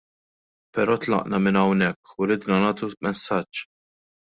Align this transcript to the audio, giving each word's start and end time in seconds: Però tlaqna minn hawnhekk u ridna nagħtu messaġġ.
Però 0.77 0.95
tlaqna 1.03 1.41
minn 1.49 1.61
hawnhekk 1.61 2.17
u 2.19 2.31
ridna 2.33 2.61
nagħtu 2.67 2.95
messaġġ. 3.09 3.67